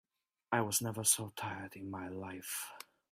I 0.51 0.61
was 0.61 0.81
never 0.81 1.03
so 1.03 1.31
tired 1.35 1.75
in 1.75 1.91
my 1.91 2.07
life. 2.07 2.71